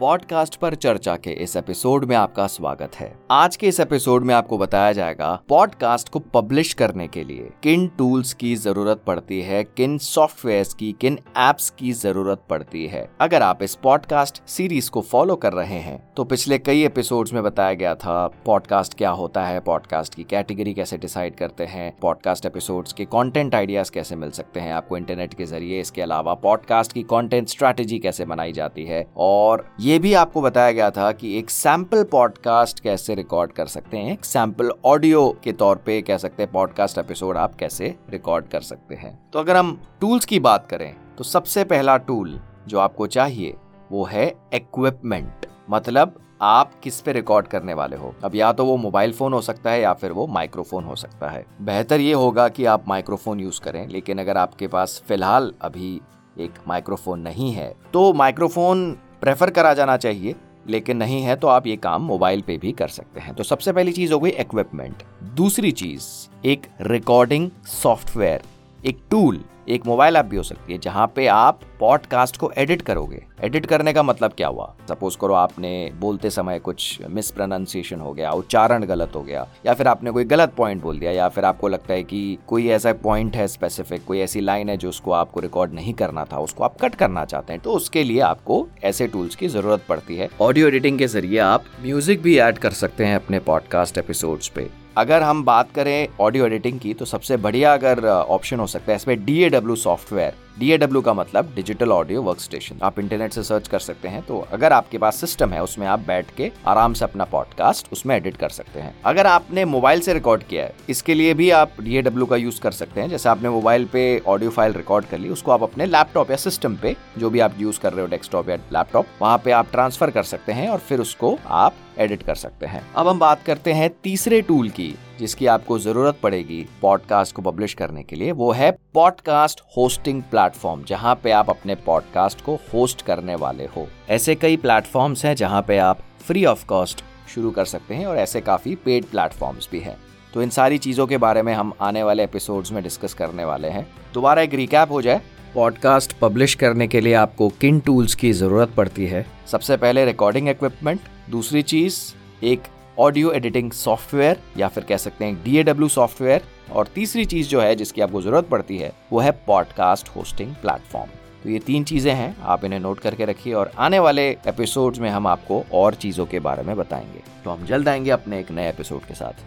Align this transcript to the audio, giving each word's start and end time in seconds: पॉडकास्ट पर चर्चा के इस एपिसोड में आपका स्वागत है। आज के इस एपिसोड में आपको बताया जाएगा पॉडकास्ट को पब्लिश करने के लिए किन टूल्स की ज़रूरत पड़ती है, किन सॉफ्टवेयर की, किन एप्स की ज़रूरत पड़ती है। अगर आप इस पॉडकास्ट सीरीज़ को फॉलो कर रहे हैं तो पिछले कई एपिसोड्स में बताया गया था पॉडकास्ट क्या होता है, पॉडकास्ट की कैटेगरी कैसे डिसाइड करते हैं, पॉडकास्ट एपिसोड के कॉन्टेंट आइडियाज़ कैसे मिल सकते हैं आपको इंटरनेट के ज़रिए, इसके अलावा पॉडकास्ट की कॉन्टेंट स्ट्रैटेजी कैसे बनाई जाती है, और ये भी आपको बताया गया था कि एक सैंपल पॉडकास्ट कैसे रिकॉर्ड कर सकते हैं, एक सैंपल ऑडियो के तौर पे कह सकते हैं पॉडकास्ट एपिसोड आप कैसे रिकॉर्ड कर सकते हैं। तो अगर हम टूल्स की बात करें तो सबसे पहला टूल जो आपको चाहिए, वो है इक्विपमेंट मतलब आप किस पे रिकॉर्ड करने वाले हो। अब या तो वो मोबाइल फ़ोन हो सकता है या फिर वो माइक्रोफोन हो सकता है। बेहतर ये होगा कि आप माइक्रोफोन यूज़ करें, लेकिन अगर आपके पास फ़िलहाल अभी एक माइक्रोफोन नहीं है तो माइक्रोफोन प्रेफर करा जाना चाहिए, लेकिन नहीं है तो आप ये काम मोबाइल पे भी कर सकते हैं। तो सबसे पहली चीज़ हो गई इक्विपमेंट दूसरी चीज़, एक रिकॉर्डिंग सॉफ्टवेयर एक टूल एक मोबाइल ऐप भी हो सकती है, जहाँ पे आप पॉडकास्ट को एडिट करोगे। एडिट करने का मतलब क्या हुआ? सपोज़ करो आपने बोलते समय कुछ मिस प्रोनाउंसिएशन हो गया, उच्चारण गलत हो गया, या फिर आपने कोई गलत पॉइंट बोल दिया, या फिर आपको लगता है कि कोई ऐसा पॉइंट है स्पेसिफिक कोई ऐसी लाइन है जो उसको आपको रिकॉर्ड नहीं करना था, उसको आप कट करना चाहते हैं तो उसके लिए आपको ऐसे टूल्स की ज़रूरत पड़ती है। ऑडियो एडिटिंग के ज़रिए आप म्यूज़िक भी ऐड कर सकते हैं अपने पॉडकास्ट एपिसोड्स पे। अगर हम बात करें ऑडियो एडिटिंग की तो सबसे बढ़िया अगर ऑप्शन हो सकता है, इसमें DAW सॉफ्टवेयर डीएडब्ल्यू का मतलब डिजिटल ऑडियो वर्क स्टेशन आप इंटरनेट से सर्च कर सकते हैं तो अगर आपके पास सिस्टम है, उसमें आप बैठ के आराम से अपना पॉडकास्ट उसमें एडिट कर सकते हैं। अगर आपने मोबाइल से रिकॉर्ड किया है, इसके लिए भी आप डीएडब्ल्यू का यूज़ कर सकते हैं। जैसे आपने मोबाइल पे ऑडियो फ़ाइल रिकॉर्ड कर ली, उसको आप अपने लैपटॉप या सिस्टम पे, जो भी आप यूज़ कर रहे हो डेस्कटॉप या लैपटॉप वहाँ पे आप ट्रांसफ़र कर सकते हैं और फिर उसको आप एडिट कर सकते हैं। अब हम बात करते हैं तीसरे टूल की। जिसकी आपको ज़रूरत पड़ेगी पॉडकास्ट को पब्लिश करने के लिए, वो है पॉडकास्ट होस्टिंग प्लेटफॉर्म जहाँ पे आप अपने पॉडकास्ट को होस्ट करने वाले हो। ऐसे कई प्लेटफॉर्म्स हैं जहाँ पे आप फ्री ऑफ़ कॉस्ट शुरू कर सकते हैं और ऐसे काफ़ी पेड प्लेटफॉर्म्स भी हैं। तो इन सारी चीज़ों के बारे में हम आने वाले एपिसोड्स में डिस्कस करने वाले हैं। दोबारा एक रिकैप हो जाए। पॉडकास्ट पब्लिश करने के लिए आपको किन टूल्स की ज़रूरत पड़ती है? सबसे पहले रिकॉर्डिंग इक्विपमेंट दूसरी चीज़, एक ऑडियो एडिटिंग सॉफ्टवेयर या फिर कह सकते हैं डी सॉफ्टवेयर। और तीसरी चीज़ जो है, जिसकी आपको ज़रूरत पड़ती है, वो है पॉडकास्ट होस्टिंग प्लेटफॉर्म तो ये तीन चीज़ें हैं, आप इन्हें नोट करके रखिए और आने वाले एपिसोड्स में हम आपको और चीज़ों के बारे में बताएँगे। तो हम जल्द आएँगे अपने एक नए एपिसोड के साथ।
पॉडकास्ट 0.00 0.56
पर 0.56 0.74
चर्चा 0.74 1.14
के 1.16 1.30
इस 1.32 1.56
एपिसोड 1.56 2.04
में 2.04 2.14
आपका 2.16 2.46
स्वागत 2.46 2.96
है। 2.96 3.12
आज 3.30 3.54
के 3.56 3.68
इस 3.68 3.78
एपिसोड 3.80 4.24
में 4.24 4.34
आपको 4.34 4.56
बताया 4.58 4.92
जाएगा 4.92 5.30
पॉडकास्ट 5.48 6.08
को 6.08 6.18
पब्लिश 6.34 6.72
करने 6.74 7.06
के 7.08 7.22
लिए 7.24 7.48
किन 7.62 7.86
टूल्स 7.88 8.32
की 8.34 8.54
ज़रूरत 8.56 9.02
पड़ती 9.06 9.40
है, 9.42 9.62
किन 9.64 9.96
सॉफ्टवेयर 9.98 10.66
की, 10.78 10.90
किन 11.00 11.18
एप्स 11.38 11.68
की 11.70 11.92
ज़रूरत 11.92 12.42
पड़ती 12.50 12.86
है। 12.86 13.08
अगर 13.20 13.42
आप 13.42 13.62
इस 13.62 13.74
पॉडकास्ट 13.74 14.42
सीरीज़ 14.48 14.90
को 14.90 15.00
फॉलो 15.00 15.36
कर 15.36 15.52
रहे 15.52 15.78
हैं 15.78 15.98
तो 16.16 16.24
पिछले 16.24 16.58
कई 16.58 16.82
एपिसोड्स 16.84 17.32
में 17.32 17.42
बताया 17.42 17.74
गया 17.74 17.94
था 17.94 18.26
पॉडकास्ट 18.46 18.94
क्या 18.98 19.10
होता 19.10 19.44
है, 19.44 19.60
पॉडकास्ट 19.60 20.14
की 20.14 20.24
कैटेगरी 20.24 20.74
कैसे 20.74 20.98
डिसाइड 20.98 21.36
करते 21.36 21.64
हैं, 21.64 21.90
पॉडकास्ट 22.02 22.46
एपिसोड 22.46 22.92
के 22.96 23.04
कॉन्टेंट 23.06 23.54
आइडियाज़ 23.54 23.90
कैसे 23.92 24.16
मिल 24.16 24.30
सकते 24.32 24.60
हैं 24.60 24.72
आपको 24.72 24.96
इंटरनेट 24.96 25.34
के 25.34 25.46
ज़रिए, 25.46 25.80
इसके 25.80 26.02
अलावा 26.02 26.34
पॉडकास्ट 26.34 26.92
की 26.92 27.02
कॉन्टेंट 27.04 27.48
स्ट्रैटेजी 27.48 27.98
कैसे 27.98 28.24
बनाई 28.24 28.52
जाती 28.52 28.84
है, 28.84 29.04
और 29.16 29.66
ये 29.86 29.98
भी 29.98 30.12
आपको 30.14 30.40
बताया 30.42 30.70
गया 30.72 30.90
था 30.90 31.10
कि 31.12 31.38
एक 31.38 31.50
सैंपल 31.50 32.02
पॉडकास्ट 32.04 32.80
कैसे 32.80 33.14
रिकॉर्ड 33.14 33.52
कर 33.52 33.66
सकते 33.66 33.96
हैं, 33.96 34.12
एक 34.12 34.24
सैंपल 34.24 34.70
ऑडियो 34.84 35.28
के 35.44 35.52
तौर 35.52 35.76
पे 35.76 36.00
कह 36.02 36.16
सकते 36.16 36.42
हैं 36.42 36.50
पॉडकास्ट 36.52 36.98
एपिसोड 36.98 37.36
आप 37.36 37.54
कैसे 37.54 37.94
रिकॉर्ड 38.10 38.48
कर 38.48 38.60
सकते 38.60 38.94
हैं। 38.94 39.18
तो 39.32 39.38
अगर 39.38 39.56
हम 39.56 39.70
टूल्स 40.00 40.24
की 40.24 40.40
बात 40.40 40.66
करें 40.66 40.94
तो 41.18 41.24
सबसे 41.24 41.64
पहला 41.64 41.96
टूल 41.98 42.38
जो 42.68 42.78
आपको 42.78 43.06
चाहिए, 43.08 43.54
वो 43.92 44.04
है 44.04 44.26
इक्विपमेंट 44.54 45.46
मतलब 45.70 46.20
आप 46.42 46.72
किस 46.82 47.00
पे 47.00 47.12
रिकॉर्ड 47.12 47.46
करने 47.46 47.74
वाले 47.74 47.96
हो। 47.96 48.14
अब 48.24 48.34
या 48.34 48.52
तो 48.52 48.64
वो 48.64 48.76
मोबाइल 48.78 49.12
फ़ोन 49.12 49.32
हो 49.32 49.40
सकता 49.42 49.70
है 49.70 49.80
या 49.80 49.92
फिर 49.92 50.12
वो 50.12 50.26
माइक्रोफोन 50.28 50.84
हो 50.84 50.96
सकता 50.96 51.30
है। 51.30 51.44
बेहतर 51.62 52.00
ये 52.00 52.12
होगा 52.14 52.48
कि 52.48 52.64
आप 52.66 52.88
माइक्रोफोन 52.88 53.40
यूज़ 53.40 53.60
करें, 53.60 53.86
लेकिन 53.88 54.18
अगर 54.18 54.36
आपके 54.36 54.66
पास 54.68 55.02
फ़िलहाल 55.08 55.52
अभी 55.62 56.00
एक 56.38 56.54
माइक्रोफोन 56.68 57.20
नहीं 57.20 57.52
है 57.52 57.74
तो 57.92 58.12
माइक्रोफोन 58.12 58.96
प्रेफर 59.22 59.50
करा 59.50 59.72
जाना 59.74 59.96
चाहिए, 59.96 60.34
लेकिन 60.66 60.96
नहीं 60.96 61.22
है 61.22 61.36
तो 61.36 61.48
आप 61.48 61.66
ये 61.66 61.76
काम 61.76 62.02
मोबाइल 62.02 62.40
पे 62.40 62.56
भी 62.58 62.72
कर 62.72 62.88
सकते 62.88 63.20
हैं। 63.20 63.34
तो 63.34 63.42
सबसे 63.42 63.72
पहली 63.72 63.92
चीज़ 63.92 64.12
हो 64.12 64.18
गई 64.20 64.30
इक्विपमेंट 64.30 65.02
दूसरी 65.34 65.72
चीज़, 65.72 66.04
एक 66.44 66.66
रिकॉर्डिंग 66.80 67.50
सॉफ्टवेयर 67.66 68.42
एक 68.86 68.98
टूल 69.10 69.40
एक 69.68 69.86
मोबाइल 69.86 70.16
ऐप 70.16 70.24
भी 70.24 70.36
हो 70.36 70.42
सकती 70.42 70.72
है, 70.72 70.78
जहाँ 70.78 71.06
पे 71.16 71.26
आप 71.26 71.60
पॉडकास्ट 71.80 72.36
को 72.36 72.50
एडिट 72.58 72.82
करोगे। 72.82 73.22
एडिट 73.44 73.64
करने 73.66 73.92
का 73.92 74.02
मतलब 74.02 74.32
क्या 74.32 74.48
हुआ? 74.48 74.66
सपोज़ 74.88 75.16
करो 75.20 75.34
आपने 75.34 75.90
बोलते 76.00 76.30
समय 76.30 76.58
कुछ 76.58 77.00
मिस 77.10 77.30
प्रोनाउंसिएशन 77.30 78.00
हो 78.00 78.12
गया, 78.12 78.30
उच्चारण 78.32 78.84
गलत 78.84 79.12
हो 79.14 79.22
गया, 79.22 79.46
या 79.66 79.74
फिर 79.74 79.88
आपने 79.88 80.10
कोई 80.10 80.24
गलत 80.24 80.52
पॉइंट 80.56 80.82
बोल 80.82 80.98
दिया, 80.98 81.12
या 81.12 81.28
फिर 81.28 81.44
आपको 81.44 81.68
लगता 81.68 81.94
है 81.94 82.02
कि 82.02 82.38
कोई 82.46 82.68
ऐसा 82.68 82.92
पॉइंट 83.02 83.36
है 83.36 83.48
स्पेसिफिक 83.48 84.04
कोई 84.04 84.20
ऐसी 84.20 84.40
लाइन 84.40 84.68
है 84.68 84.76
जो 84.76 84.88
उसको 84.88 85.12
आपको 85.12 85.40
रिकॉर्ड 85.40 85.74
नहीं 85.74 85.94
करना 85.94 86.24
था, 86.24 86.38
उसको 86.38 86.64
आप 86.64 86.76
कट 86.80 86.94
करना 86.94 87.24
चाहते 87.24 87.52
हैं 87.52 87.62
तो 87.62 87.72
उसके 87.72 88.04
लिए 88.04 88.20
आपको 88.22 88.66
ऐसे 88.84 89.06
टूल्स 89.08 89.34
की 89.34 89.48
ज़रूरत 89.48 89.84
पड़ती 89.88 90.16
है। 90.16 90.28
ऑडियो 90.40 90.68
एडिटिंग 90.68 90.98
के 90.98 91.06
ज़रिए 91.08 91.38
आप 91.40 91.64
म्यूज़िक 91.82 92.22
भी 92.22 92.38
ऐड 92.38 92.58
कर 92.58 92.70
सकते 92.76 93.04
हैं 93.04 93.16
अपने 93.16 93.38
पॉडकास्ट 93.42 93.98
एपिसोड्स 93.98 94.48
पे। 94.48 94.70
अगर 94.96 95.22
हम 95.22 95.44
बात 95.44 95.70
करें 95.74 96.08
ऑडियो 96.20 96.46
एडिटिंग 96.46 96.78
की 96.80 96.92
तो 96.94 97.04
सबसे 97.04 97.36
बढ़िया 97.36 97.72
अगर 97.74 98.04
ऑप्शन 98.06 98.60
हो 98.60 98.66
सकता 98.66 98.92
है, 98.92 98.96
इसमें 98.96 99.16
DAW 99.26 99.76
सॉफ्टवेयर 99.76 100.34
डीएडब्ल्यू 100.58 101.00
का 101.02 101.12
मतलब 101.14 101.52
डिजिटल 101.54 101.90
ऑडियो 101.92 102.20
वर्क 102.22 102.40
स्टेशन 102.40 102.78
आप 102.82 102.98
इंटरनेट 102.98 103.32
से 103.32 103.42
सर्च 103.42 103.66
कर 103.68 103.78
सकते 103.78 104.08
हैं 104.08 104.22
तो 104.22 104.38
अगर 104.52 104.72
आपके 104.72 104.98
पास 104.98 105.16
सिस्टम 105.16 105.50
है, 105.50 105.62
उसमें 105.62 105.86
आप 105.86 106.00
बैठ 106.00 106.30
के 106.36 106.50
आराम 106.66 106.92
से 106.92 107.04
अपना 107.04 107.24
पॉडकास्ट 107.24 107.92
उसमें 107.92 108.14
एडिट 108.16 108.36
कर 108.36 108.48
सकते 108.48 108.80
हैं। 108.80 108.94
अगर 109.04 109.26
आपने 109.26 109.64
मोबाइल 109.64 110.00
से 110.00 110.14
रिकॉर्ड 110.14 110.42
किया 110.42 110.64
है, 110.64 110.74
इसके 110.88 111.14
लिए 111.14 111.34
भी 111.34 111.50
आप 111.50 111.72
डीएडब्ल्यू 111.80 112.26
का 112.26 112.36
यूज़ 112.36 112.60
कर 112.60 112.72
सकते 112.72 113.00
हैं। 113.00 113.08
जैसे 113.08 113.28
आपने 113.28 113.48
मोबाइल 113.48 113.84
पे 113.84 114.22
ऑडियो 114.26 114.50
फ़ाइल 114.50 114.72
रिकॉर्ड 114.72 115.06
कर 115.06 115.18
ली, 115.18 115.28
उसको 115.28 115.52
आप 115.52 115.62
अपने 115.62 115.86
लैपटॉप 115.86 116.30
या 116.30 116.36
सिस्टम 116.38 116.76
पे, 116.76 116.96
जो 117.18 117.30
भी 117.30 117.40
आप 117.40 117.54
यूज़ 117.58 117.80
कर 117.80 117.92
रहे 117.92 118.00
हो 118.00 118.06
डेस्कटॉप 118.06 118.48
या 118.48 118.56
लैपटॉप 118.72 119.06
वहाँ 119.22 119.38
पे 119.44 119.50
आप 119.50 119.70
ट्रांसफ़र 119.72 120.10
कर 120.10 120.22
सकते 120.24 120.52
हैं 120.52 120.68
और 120.68 120.78
फिर 120.78 121.00
उसको 121.00 121.38
आप 121.46 121.74
एडिट 121.98 122.22
कर 122.22 122.34
सकते 122.34 122.66
हैं। 122.66 122.86
अब 122.96 123.08
हम 123.08 123.18
बात 123.18 123.42
करते 123.42 123.72
हैं 123.72 123.90
तीसरे 124.02 124.40
टूल 124.42 124.68
की। 124.70 124.94
जिसकी 125.18 125.46
आपको 125.46 125.78
ज़रूरत 125.78 126.18
पड़ेगी 126.22 126.66
पॉडकास्ट 126.82 127.34
को 127.34 127.42
पब्लिश 127.42 127.74
करने 127.74 128.02
के 128.02 128.16
लिए, 128.16 128.32
वो 128.32 128.52
है 128.52 128.70
पॉडकास्ट 128.94 129.60
होस्टिंग 129.76 130.22
प्लेटफॉर्म 130.22 130.84
जहाँ 130.84 131.14
पे 131.24 131.30
आप 131.30 131.50
अपने 131.50 131.74
पॉडकास्ट 131.74 132.40
को 132.40 132.54
होस्ट 132.74 133.02
करने 133.02 133.34
वाले 133.34 133.66
हो। 133.66 133.86
ऐसे 134.08 134.34
कई 134.34 134.56
प्लेटफॉर्म्स 134.56 135.24
हैं 135.24 135.34
जहाँ 135.34 135.62
पे 135.62 135.78
आप 135.78 135.98
फ्री 136.26 136.44
ऑफ़ 136.44 136.66
कॉस्ट 136.66 137.04
शुरू 137.34 137.50
कर 137.50 137.64
सकते 137.64 137.94
हैं 137.94 138.06
और 138.06 138.16
ऐसे 138.16 138.40
काफ़ी 138.40 138.74
पेड 138.74 139.04
प्लेटफॉर्म्स 139.04 139.68
भी 139.72 139.80
हैं। 139.80 139.96
तो 140.34 140.42
इन 140.42 140.50
सारी 140.50 140.78
चीज़ों 140.78 141.06
के 141.06 141.16
बारे 141.16 141.42
में 141.42 141.54
हम 141.54 141.72
आने 141.80 142.02
वाले 142.02 142.24
एपिसोड्स 142.24 142.72
में 142.72 142.82
डिस्कस 142.82 143.14
करने 143.14 143.44
वाले 143.44 143.68
हैं। 143.68 143.86
दोबारा 144.14 144.42
एक 144.42 144.54
रिकैप 144.54 144.92
हो 144.92 145.02
जाए। 145.02 145.20
पॉडकास्ट 145.54 146.12
पब्लिश 146.12 146.54
करने 146.54 146.86
के 146.88 147.00
लिए 147.00 147.14
आपको 147.14 147.48
किन 147.48 147.80
टूल्स 147.80 148.14
की 148.14 148.32
ज़रूरत 148.32 148.74
पड़ती 148.76 149.06
है? 149.06 149.26
सबसे 149.46 149.76
पहले 149.76 150.04
रिकॉर्डिंग 150.04 150.48
इक्विपमेंट 150.48 151.00
दूसरी 151.30 151.62
चीज़, 151.62 152.00
एक 152.44 152.62
ऑडियो 152.98 153.30
एडिटिंग 153.32 153.70
सॉफ्टवेयर 153.72 154.40
या 154.56 154.68
फिर 154.68 154.84
कह 154.84 154.96
सकते 154.96 155.24
हैं 155.24 155.42
डी 155.44 155.88
सॉफ्टवेयर। 155.88 156.42
और 156.72 156.86
तीसरी 156.86 157.24
चीज़ 157.24 157.48
जो 157.48 157.60
है, 157.60 157.74
जिसकी 157.76 158.00
आपको 158.00 158.22
ज़रूरत 158.22 158.48
पड़ती 158.48 158.78
है, 158.78 158.92
वो 159.12 159.20
है 159.20 159.30
पॉडकास्ट 159.46 160.08
होस्टिंग 160.08 160.54
प्लेटफॉर्म 160.54 161.10
तो 161.42 161.50
ये 161.50 161.58
तीन 161.58 161.84
चीज़ें 161.84 162.12
हैं, 162.14 162.36
आप 162.42 162.64
इन्हें 162.64 162.80
नोट 162.80 162.98
करके 162.98 163.24
रखिए 163.24 163.52
और 163.52 163.70
आने 163.78 163.98
वाले 163.98 164.28
एपिसोड्स 164.46 164.98
में 164.98 165.08
हम 165.10 165.26
आपको 165.26 165.62
और 165.72 165.94
चीज़ों 165.94 166.26
के 166.26 166.38
बारे 166.38 166.62
में 166.62 166.76
बताएँगे। 166.76 167.22
तो 167.44 167.50
हम 167.50 167.66
जल्द 167.66 167.88
आएँगे 167.88 168.10
अपने 168.10 168.40
एक 168.40 168.50
नए 168.50 168.68
एपिसोड 168.68 169.00
के 169.00 169.14
साथ। 169.14 169.44